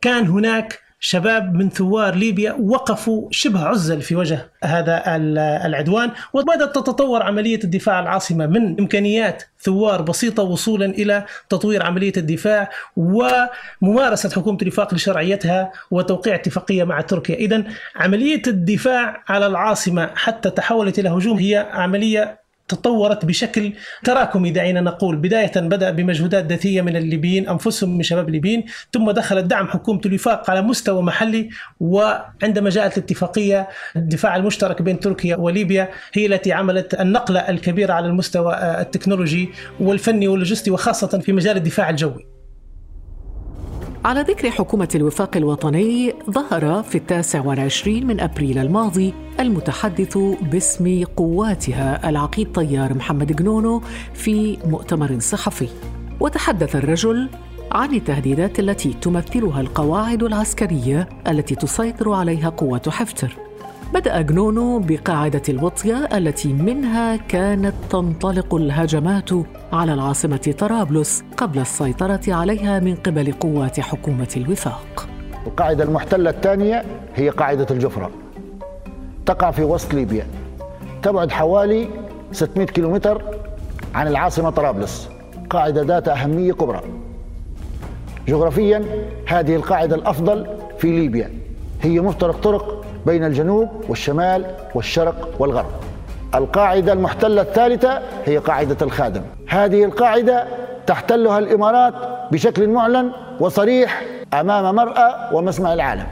كان 0.00 0.26
هناك 0.26 0.78
شباب 1.02 1.54
من 1.54 1.70
ثوار 1.70 2.14
ليبيا 2.14 2.52
وقفوا 2.52 3.28
شبه 3.30 3.64
عزل 3.64 4.02
في 4.02 4.16
وجه 4.16 4.50
هذا 4.64 5.02
العدوان. 5.66 6.10
وبدأت 6.32 6.74
تتطور 6.74 7.22
عملية 7.22 7.60
الدفاع 7.64 8.00
العاصمة 8.00 8.46
من 8.46 8.80
إمكانيات 8.80 9.42
ثوار 9.60 10.02
بسيطة 10.02 10.42
وصولا 10.42 10.86
إلى 10.86 11.24
تطوير 11.48 11.86
عملية 11.86 12.12
الدفاع 12.16 12.70
وممارسة 12.96 14.30
حكومة 14.30 14.58
الوفاق 14.62 14.94
لشرعيتها 14.94 15.72
وتوقيع 15.90 16.34
اتفاقية 16.34 16.84
مع 16.84 17.00
تركيا. 17.00 17.34
إذا 17.34 17.64
عملية 17.96 18.42
الدفاع 18.46 19.24
على 19.28 19.46
العاصمة 19.46 20.10
حتى 20.14 20.50
تحولت 20.50 20.98
إلى 20.98 21.08
هجوم 21.08 21.38
هي 21.38 21.66
عملية 21.72 22.39
تطورت 22.70 23.24
بشكل 23.24 23.72
تراكمي 24.04 24.50
دعينا 24.50 24.80
نقول. 24.80 25.16
بداية 25.16 25.52
بدأ 25.56 25.90
بمجهودات 25.90 26.44
ذاتية 26.44 26.82
من 26.82 26.96
الليبيين 26.96 27.48
أنفسهم 27.48 27.96
من 27.96 28.02
شباب 28.02 28.28
الليبيين 28.28 28.64
ثم 28.92 29.10
دخل 29.10 29.48
دعم 29.48 29.68
حكومة 29.68 30.00
الوفاق 30.06 30.50
على 30.50 30.62
مستوى 30.62 31.02
محلي 31.02 31.48
وعندما 31.80 32.70
جاءت 32.70 32.98
الاتفاقية 32.98 33.68
الدفاع 33.96 34.36
المشترك 34.36 34.82
بين 34.82 35.00
تركيا 35.00 35.36
وليبيا 35.36 35.88
هي 36.12 36.26
التي 36.26 36.52
عملت 36.52 37.00
النقلة 37.00 37.40
الكبيرة 37.40 37.92
على 37.92 38.06
المستوى 38.06 38.54
التكنولوجي 38.54 39.48
والفني 39.80 40.28
واللوجستي 40.28 40.70
وخاصة 40.70 41.18
في 41.18 41.32
مجال 41.32 41.56
الدفاع 41.56 41.90
الجوي. 41.90 42.39
على 44.04 44.20
ذكر 44.20 44.50
حكومة 44.50 44.88
الوفاق 44.94 45.36
الوطني 45.36 46.14
ظهر 46.30 46.82
في 46.82 46.98
التاسع 46.98 47.40
والعشرين 47.40 48.06
من 48.06 48.20
أبريل 48.20 48.58
الماضي 48.58 49.14
المتحدث 49.40 50.18
باسم 50.42 51.04
قواتها 51.16 52.08
العقيد 52.08 52.52
طيار 52.52 52.94
محمد 52.94 53.36
جنونو 53.36 53.82
في 54.14 54.58
مؤتمر 54.64 55.18
صحفي. 55.18 55.68
وتحدث 56.20 56.76
الرجل 56.76 57.28
عن 57.72 57.94
التهديدات 57.94 58.60
التي 58.60 58.92
تمثلها 58.92 59.60
القواعد 59.60 60.22
العسكرية 60.22 61.08
التي 61.28 61.54
تسيطر 61.54 62.12
عليها 62.12 62.48
قوة 62.48 62.82
حفتر. 62.88 63.49
بدأ 63.94 64.20
جنونو 64.20 64.78
بقاعدة 64.78 65.42
الوطية 65.48 66.08
التي 66.16 66.52
منها 66.52 67.16
كانت 67.16 67.74
تنطلق 67.90 68.54
الهجمات 68.54 69.30
على 69.72 69.94
العاصمة 69.94 70.54
طرابلس 70.58 71.24
قبل 71.36 71.58
السيطرة 71.58 72.20
عليها 72.28 72.80
من 72.80 72.94
قبل 72.94 73.32
قوات 73.32 73.80
حكومة 73.80 74.28
الوفاق. 74.36 75.08
القاعدة 75.46 75.84
المحتلة 75.84 76.30
الثانية 76.30 76.84
هي 77.14 77.28
قاعدة 77.28 77.66
الجفرة. 77.70 78.10
تقع 79.26 79.50
في 79.50 79.64
وسط 79.64 79.94
ليبيا. 79.94 80.26
تبعد 81.02 81.30
حوالي 81.30 81.88
600 82.32 82.66
كيلومتر 82.66 83.22
عن 83.94 84.06
العاصمة 84.06 84.50
طرابلس. 84.50 85.08
قاعدة 85.50 85.82
ذات 85.82 86.08
أهمية 86.08 86.52
كبرى. 86.52 86.80
جغرافيا 88.28 88.84
هذه 89.26 89.56
القاعدة 89.56 89.96
الأفضل 89.96 90.46
في 90.78 90.90
ليبيا. 90.90 91.30
هي 91.82 92.00
مفترق 92.00 92.36
طرق 92.36 92.79
بين 93.06 93.24
الجنوب 93.24 93.68
والشمال 93.88 94.56
والشرق 94.74 95.36
والغرب. 95.38 95.70
القاعدة 96.34 96.92
المحتلة 96.92 97.42
الثالثة 97.42 98.02
هي 98.24 98.38
قاعدة 98.38 98.76
الخادم. 98.82 99.22
هذه 99.48 99.84
القاعدة 99.84 100.48
تحتلها 100.86 101.38
الإمارات 101.38 101.94
بشكل 102.32 102.68
معلن 102.68 103.12
وصريح 103.40 104.04
أمام 104.34 104.74
مرأى 104.74 105.34
ومسمع 105.34 105.72
العالم. 105.72 106.06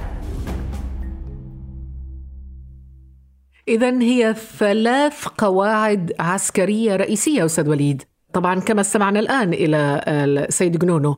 إذا 3.69 4.03
هي 4.03 4.35
ثلاث 4.35 5.27
قواعد 5.39 6.13
عسكرية 6.21 6.97
رئيسية 6.97 7.45
أستاذ 7.45 7.69
وليد. 7.69 8.03
طبعا 8.33 8.61
كما 8.61 8.81
استمعنا 8.81 9.21
الآن 9.21 9.53
إلى 9.53 10.01
السيد 10.09 10.79
جنونو. 10.79 11.17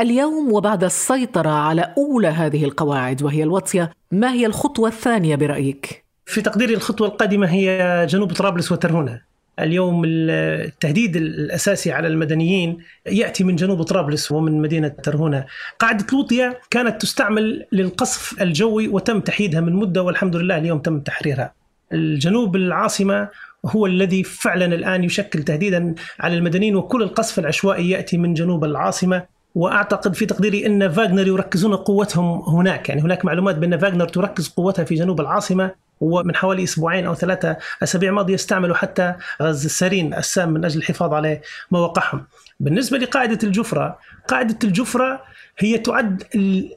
اليوم 0.00 0.52
وبعد 0.52 0.84
السيطرة 0.84 1.50
على 1.50 1.94
أولى 1.98 2.28
هذه 2.28 2.64
القواعد 2.64 3.22
وهي 3.22 3.42
الوطية 3.42 3.92
ما 4.12 4.32
هي 4.32 4.46
الخطوة 4.46 4.88
الثانية 4.88 5.36
برأيك؟ 5.36 6.04
في 6.26 6.40
تقديري 6.42 6.74
الخطوة 6.74 7.08
القادمة 7.08 7.46
هي 7.46 8.06
جنوب 8.10 8.32
طرابلس 8.32 8.72
وترهونة 8.72 9.20
اليوم 9.58 10.02
التهديد 10.06 11.16
الأساسي 11.16 11.92
على 11.92 12.08
المدنيين 12.08 12.78
يأتي 13.06 13.44
من 13.44 13.56
جنوب 13.56 13.82
طرابلس 13.82 14.32
ومن 14.32 14.62
مدينة 14.62 14.88
ترهونة 14.88 15.44
قاعدة 15.78 16.06
لوطيا 16.12 16.54
كانت 16.70 17.02
تستعمل 17.02 17.66
للقصف 17.72 18.42
الجوي 18.42 18.88
وتم 18.88 19.20
تحييدها 19.20 19.60
من 19.60 19.72
مدة 19.72 20.02
والحمد 20.02 20.36
لله 20.36 20.58
اليوم 20.58 20.78
تم 20.78 21.00
تحريرها. 21.00 21.54
الجنوب 21.92 22.56
العاصمة 22.56 23.28
هو 23.66 23.86
الذي 23.86 24.24
فعلا 24.24 24.64
الآن 24.64 25.04
يشكل 25.04 25.42
تهديدا 25.42 25.94
على 26.20 26.34
المدنيين 26.34 26.76
وكل 26.76 27.02
القصف 27.02 27.38
العشوائي 27.38 27.90
يأتي 27.90 28.18
من 28.18 28.34
جنوب 28.34 28.64
العاصمة. 28.64 29.31
وأعتقد 29.54 30.14
في 30.14 30.26
تقديري 30.26 30.66
إن 30.66 30.88
فاغنر 30.88 31.26
يركزون 31.26 31.74
قوتهم 31.74 32.42
هناك. 32.42 32.88
يعني 32.88 33.02
هناك 33.02 33.24
معلومات 33.24 33.56
بأن 33.56 33.78
فاغنر 33.78 34.08
تركز 34.08 34.48
قوتها 34.48 34.84
في 34.84 34.94
جنوب 34.94 35.20
العاصمة 35.20 35.81
ومن 36.02 36.36
حوالي 36.36 36.64
أسبوعين 36.64 37.06
أو 37.06 37.14
ثلاثة 37.14 37.56
أسابيع 37.82 38.10
ماضيه 38.10 38.34
استعملوا 38.34 38.76
حتى 38.76 39.14
غاز 39.42 39.64
السارين 39.64 40.14
السام 40.14 40.50
من 40.50 40.64
أجل 40.64 40.78
الحفاظ 40.78 41.14
على 41.14 41.40
مواقعهم. 41.70 42.26
بالنسبة 42.60 42.98
لقاعدة 42.98 43.38
الجفرة، 43.42 43.98
قاعدة 44.28 44.58
الجفرة 44.64 45.22
هي 45.58 45.78
تعد 45.78 46.22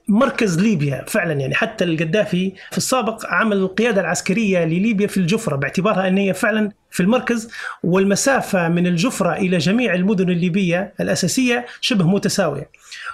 مركز 0.08 0.60
ليبيا 0.60 1.06
فعلا 1.08 1.34
يعني 1.34 1.56
حتى 1.56 1.84
القذافي 1.84 2.54
في 2.72 2.78
السابق 2.78 3.26
عمل 3.26 3.58
القيادة 3.58 4.02
العسكرية 4.02 4.66
لليبيا 4.66 5.08
في 5.08 5.18
الجفرة 5.18 5.56
باعتبارها 5.56 6.08
أن 6.08 6.18
هي 6.18 6.34
فعلا 6.34 6.72
في 6.92 7.04
المركز 7.04 7.50
والمسافة 7.84 8.70
من 8.70 8.88
الجفرة 8.88 9.34
إلى 9.34 9.58
جميع 9.58 9.94
المدن 9.94 10.30
الليبية 10.30 10.94
الأساسية 11.00 11.66
شبه 11.82 12.08
متساوية. 12.08 12.70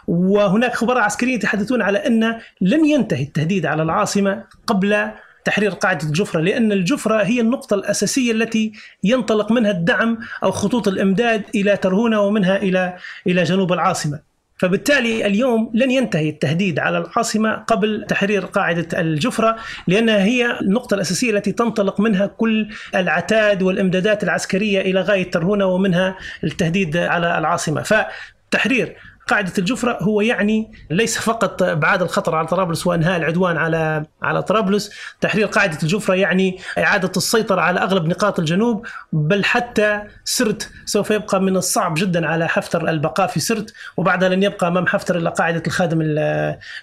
وهناك 0.08 0.76
خبراء 0.76 1.04
عسكريين 1.04 1.36
يتحدثون 1.36 1.82
على 1.82 1.98
أن 1.98 2.40
لن 2.62 2.86
ينتهي 2.86 3.24
التهديد 3.24 3.66
على 3.66 3.84
العاصمة 3.84 4.44
قبل 4.68 5.12
تحرير 5.46 5.72
قاعدة 5.72 6.08
الجفرة 6.08 6.40
لأن 6.42 6.72
الجفرة 6.72 7.24
هي 7.24 7.42
النقطة 7.42 7.74
الأساسية 7.74 8.32
التي 8.32 8.72
ينطلق 9.04 9.52
منها 9.52 9.72
الدعم 9.72 10.18
أو 10.44 10.52
خطوط 10.52 10.88
الإمداد 10.88 11.44
إلى 11.56 11.78
ترهونة 11.78 12.22
ومنها 12.22 12.58
إلى 12.58 12.96
إلى 13.28 13.44
جنوب 13.44 13.74
العاصمة. 13.74 14.32
فبالتالي 14.58 15.26
اليوم 15.26 15.72
لن 15.74 15.92
ينتهي 15.92 16.30
التهديد 16.30 16.80
على 16.80 16.98
العاصمة 16.98 17.54
قبل 17.56 18.06
تحرير 18.10 18.46
قاعدة 18.46 19.00
الجفرة 19.02 19.56
لأنها 19.88 20.24
هي 20.24 20.60
النقطة 20.62 20.94
الأساسية 20.96 21.32
التي 21.32 21.52
تنطلق 21.52 22.00
منها 22.00 22.26
كل 22.26 22.70
العتاد 22.96 23.62
والإمدادات 23.64 24.24
العسكرية 24.24 24.82
إلى 24.82 25.02
غاية 25.02 25.32
ترهونة 25.32 25.66
ومنها 25.66 26.16
التهديد 26.44 26.98
على 26.98 27.38
العاصمة. 27.38 27.82
فتحرير 27.82 28.96
قاعدة 29.32 29.54
الجفرة 29.58 29.98
هو 30.02 30.22
يعني 30.22 30.72
ليس 30.90 31.18
فقط 31.18 31.64
ابعاد 31.64 32.02
الخطر 32.02 32.36
على 32.36 32.48
طرابلس 32.48 32.88
وإنهاء 32.88 33.18
العدوان 33.18 33.58
على 33.58 34.06
على 34.22 34.44
طرابلس، 34.44 34.92
تحرير 35.22 35.46
قاعدة 35.48 35.78
الجفرة 35.84 36.16
يعني 36.16 36.58
إعادة 36.78 37.12
السيطرة 37.18 37.62
على 37.62 37.80
أغلب 37.80 38.06
نقاط 38.06 38.40
الجنوب 38.40 38.86
بل 39.14 39.46
حتى 39.46 40.02
سرت. 40.24 40.70
سوف 40.86 41.12
يبقى 41.12 41.42
من 41.42 41.56
الصعب 41.58 41.94
جدا 41.98 42.28
على 42.28 42.48
حفتر 42.48 42.90
البقاء 42.90 43.28
في 43.28 43.40
سرت 43.40 43.74
وبعدها 43.98 44.30
لن 44.30 44.44
يبقى 44.44 44.68
أمام 44.68 44.88
حفتر 44.88 45.18
الا 45.18 45.30
قاعدة 45.30 45.64
الخادم 45.68 46.00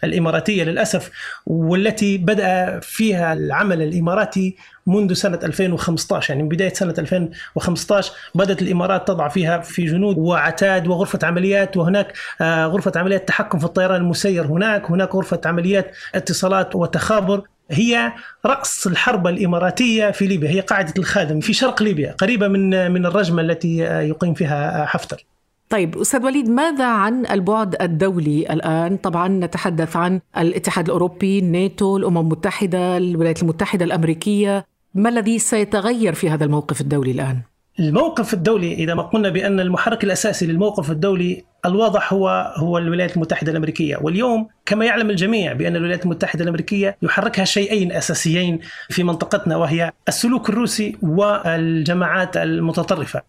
الإماراتية 0.05 0.65
للأسف 0.65 1.11
والتي 1.47 2.19
بدأ 2.19 2.81
فيها 2.81 3.33
العمل 3.33 3.83
الإماراتي 3.83 4.57
منذ 4.89 5.13
سنة 5.13 5.39
2015 5.43 6.31
يعني 6.31 6.43
من 6.43 6.49
بداية 6.49 6.73
سنة 6.73 6.95
2015 6.99 8.13
بدأت 8.35 8.63
الإمارات 8.63 9.09
تضع 9.09 9.29
فيها 9.29 9.59
في 9.59 9.85
جنود 9.85 10.19
وعتاد 10.19 10.87
وغرفة 10.87 11.19
عمليات 11.23 11.77
وهناك 11.77 12.13
آه، 12.41 12.67
غرفة 12.67 12.93
عمليات 12.97 13.29
تحكم 13.29 13.59
في 13.59 13.65
الطيران 13.65 14.01
المسير 14.01 14.47
هناك 14.47 14.91
هناك 14.91 15.15
غرفة 15.15 15.41
عمليات 15.47 15.97
اتصالات 16.15 16.77
وتخابر. 16.77 17.43
هي 17.71 18.13
رأس 18.47 18.87
الحرب 18.87 19.27
الإماراتية 19.27 20.11
في 20.11 20.27
ليبيا 20.27 20.51
هي 20.51 20.61
قاعدة 20.61 20.95
الخادم 20.99 21.41
في 21.41 21.53
شرق 21.53 21.83
ليبيا 21.83 22.13
قريبة 22.13 22.49
من 22.49 22.91
من 22.91 23.07
الرجمة 23.07 23.43
التي 23.43 23.87
آه، 23.87 24.01
يقيم 24.01 24.35
فيها 24.35 24.87
حفتر. 24.87 25.25
طيب 25.69 25.99
أستاذ 25.99 26.25
وليد 26.25 26.49
ماذا 26.49 26.87
عن 26.87 27.27
البعد 27.27 27.83
الدولي 27.83 28.53
الآن؟ 28.53 28.97
طبعا 28.97 29.29
نتحدث 29.29 29.97
عن 29.97 30.21
الاتحاد 30.39 30.85
الأوروبي، 30.85 31.39
الناتو، 31.39 31.97
الأمم 31.97 32.19
المتحدة، 32.19 32.97
الولايات 32.97 33.43
المتحدة 33.43 33.85
الأمريكية، 33.85 34.67
ما 34.95 35.09
الذي 35.09 35.39
سيتغير 35.39 36.15
في 36.15 36.31
هذا 36.31 36.45
الموقف 36.45 36.81
الدولي 36.81 37.11
الآن؟ 37.11 37.43
الموقف 37.81 38.35
الدولي 38.35 38.75
إذا 38.75 38.95
ما 38.95 39.03
قلنا 39.03 39.29
بأن 39.29 39.61
المحرك 39.61 40.05
الأساسي 40.05 40.47
للموقف 40.47 40.91
الدولي 40.91 41.45
الواضح 41.67 42.13
هو 42.13 42.55
هو 42.57 42.79
الولايات 42.79 43.17
المتحدة 43.17 43.53
الأمريكية 43.53 43.97
واليوم 43.97 44.49
كما 44.67 44.85
يعلم 44.85 45.11
الجميع 45.11 45.53
بأن 45.53 45.77
الولايات 45.77 46.05
المتحدة 46.05 46.43
الأمريكية 46.43 46.97
يحركها 47.03 47.45
شيئين 47.45 47.93
أساسيين 47.93 48.59
في 48.89 49.03
منطقتنا 49.03 49.57
وهي 49.57 49.93
السلوك 50.09 50.49
الروسي 50.51 50.97
والجماعات 51.03 52.37
المتطرفة 52.37 53.23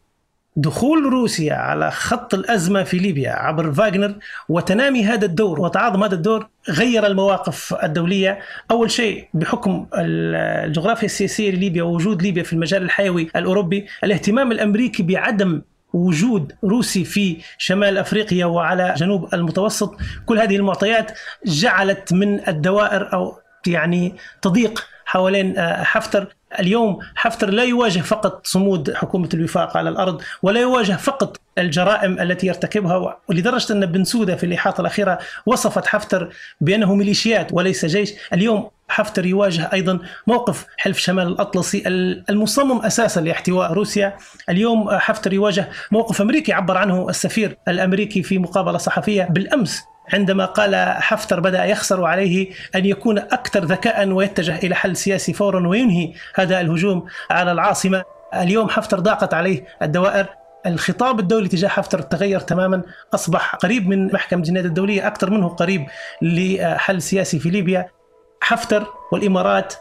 دخول 0.61 1.03
روسيا 1.03 1.53
على 1.53 1.91
خط 1.91 2.33
الأزمة 2.33 2.83
في 2.83 2.97
ليبيا 2.97 3.31
عبر 3.31 3.71
فاغنر 3.71 4.15
وتنامي 4.49 5.03
هذا 5.05 5.25
الدور 5.25 5.59
وتعاظم 5.61 6.03
هذا 6.03 6.15
الدور 6.15 6.49
غير 6.69 7.05
المواقف 7.05 7.73
الدولية. 7.83 8.39
أول 8.71 8.91
شيء 8.91 9.27
بحكم 9.33 9.85
الجغرافيا 9.93 11.05
السياسية 11.05 11.51
لليبيا 11.51 11.83
ووجود 11.83 12.21
ليبيا 12.21 12.43
في 12.43 12.53
المجال 12.53 12.83
الحيوي 12.83 13.29
الأوروبي 13.35 13.85
الاهتمام 14.03 14.51
الأمريكي 14.51 15.03
بعدم 15.03 15.61
وجود 15.93 16.53
روسي 16.63 17.03
في 17.03 17.37
شمال 17.57 17.97
أفريقيا 17.97 18.45
وعلى 18.45 18.93
جنوب 18.97 19.33
المتوسط 19.33 19.95
كل 20.25 20.39
هذه 20.39 20.55
المعطيات 20.55 21.11
جعلت 21.45 22.13
من 22.13 22.47
الدوائر 22.47 23.13
أو 23.13 23.39
يعني 23.67 24.15
تضيق 24.41 24.85
حوالين 25.05 25.57
آه، 25.57 25.83
حفتر. 25.83 26.27
اليوم 26.59 26.99
حفتر 27.15 27.49
لا 27.49 27.63
يواجه 27.63 27.99
فقط 27.99 28.47
صمود 28.47 28.93
حكومة 28.93 29.29
الوفاق 29.33 29.77
على 29.77 29.89
الأرض 29.89 30.21
ولا 30.41 30.59
يواجه 30.59 30.93
فقط 30.93 31.39
الجرائم 31.57 32.19
التي 32.19 32.47
يرتكبها. 32.47 33.17
ولدرجة 33.27 33.73
أن 33.73 33.85
بن 33.85 34.03
سودة 34.03 34.35
في 34.35 34.45
الإحاطة 34.45 34.81
الأخيرة 34.81 35.19
وصفت 35.45 35.87
حفتر 35.87 36.29
بأنه 36.61 36.95
ميليشيات 36.95 37.47
وليس 37.53 37.85
جيش. 37.85 38.13
اليوم 38.33 38.69
حفتر 38.87 39.25
يواجه 39.25 39.69
أيضا 39.73 39.99
موقف 40.27 40.65
حلف 40.77 40.97
شمال 40.97 41.27
الأطلسي 41.27 41.83
المصمم 42.29 42.79
أساسا 42.81 43.19
لاحتواء 43.19 43.73
روسيا. 43.73 44.17
اليوم 44.49 44.89
حفتر 44.89 45.33
يواجه 45.33 45.69
موقف 45.91 46.21
أمريكي 46.21 46.53
عبر 46.53 46.77
عنه 46.77 47.09
السفير 47.09 47.57
الأمريكي 47.67 48.23
في 48.23 48.37
مقابلة 48.37 48.77
صحفية 48.77 49.23
بالأمس 49.23 49.83
عندما 50.13 50.45
قال 50.45 50.75
حفتر 51.01 51.39
بدأ 51.39 51.65
يخسر 51.65 52.05
عليه 52.05 52.51
أن 52.75 52.85
يكون 52.85 53.17
أكثر 53.17 53.65
ذكاء 53.65 54.07
ويتجه 54.07 54.57
إلى 54.57 54.75
حل 54.75 54.95
سياسي 54.95 55.33
فورا 55.33 55.67
وينهي 55.67 56.13
هذا 56.35 56.61
الهجوم 56.61 57.05
على 57.31 57.51
العاصمة. 57.51 58.03
اليوم 58.33 58.69
حفتر 58.69 58.99
ضاقت 58.99 59.33
عليه 59.33 59.65
الدوائر. 59.81 60.27
الخطاب 60.65 61.19
الدولي 61.19 61.47
تجاه 61.47 61.69
حفتر 61.69 62.01
تغير 62.01 62.39
تماما. 62.39 62.81
أصبح 63.13 63.55
قريب 63.55 63.87
من 63.87 64.13
محكمة 64.13 64.39
الجنايات 64.39 64.65
الدولية 64.65 65.07
أكثر 65.07 65.29
منه 65.29 65.47
قريب 65.47 65.85
لحل 66.21 67.01
سياسي 67.01 67.39
في 67.39 67.49
ليبيا. 67.49 67.89
حفتر 68.41 68.87
والإمارات 69.11 69.73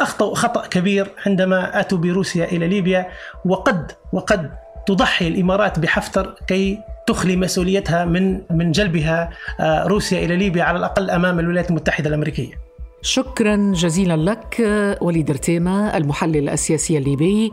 أخطأوا 0.00 0.34
خطأ 0.34 0.66
كبير 0.66 1.12
عندما 1.26 1.80
أتوا 1.80 1.98
بروسيا 1.98 2.44
إلى 2.44 2.68
ليبيا. 2.68 3.06
وقد 3.44 3.92
وقد 4.12 4.50
تضحي 4.86 5.28
الإمارات 5.28 5.78
بحفتر 5.78 6.34
كي 6.46 6.78
تخلي 7.06 7.36
مسؤوليتها 7.36 8.04
من 8.04 8.40
من 8.50 8.72
جلبها 8.72 9.30
آه، 9.60 9.86
روسيا 9.86 10.24
إلى 10.24 10.36
ليبيا 10.36 10.62
على 10.64 10.78
الأقل 10.78 11.10
أمام 11.10 11.38
الولايات 11.38 11.70
المتحدة 11.70 12.08
الأمريكية. 12.08 12.58
شكرا 13.02 13.72
جزيلا 13.74 14.16
لك 14.30 14.56
وليد 15.00 15.30
رتيمة 15.30 15.96
المحلل 15.96 16.48
السياسي 16.48 16.98
الليبي. 16.98 17.52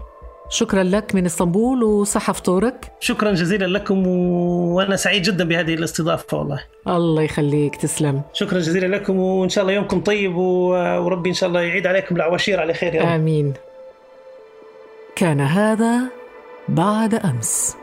شكرا 0.50 0.84
لك 0.84 1.16
من 1.16 1.26
إسطنبول 1.26 1.84
وصحة 1.84 2.34
فطورك 2.34 2.92
شكرا 3.00 3.32
جزيلا 3.32 3.66
لكم 3.66 4.08
وأنا 4.08 4.96
سعيد 4.96 5.22
جدا 5.22 5.44
بهذه 5.44 5.74
الاستضافة 5.74 6.38
والله. 6.38 6.60
الله 6.88 7.22
يخليك 7.22 7.76
تسلم. 7.76 8.22
شكرا 8.34 8.60
جزيلا 8.60 8.96
لكم 8.96 9.20
وإن 9.20 9.50
شاء 9.50 9.62
الله 9.62 9.74
يومكم 9.74 10.02
طيب 10.02 10.36
وربي 10.36 11.30
إن 11.30 11.34
شاء 11.34 11.50
الله 11.50 11.62
يعيد 11.62 11.88
عليكم 11.88 12.16
العواشير 12.16 12.60
على 12.60 12.74
خير 12.74 12.96
يا 12.96 13.02
رب. 13.02 13.08
آمين. 13.08 13.54
كان 15.16 15.42
هذا 15.42 16.02
بعد 16.70 17.16
أمس. 17.16 17.76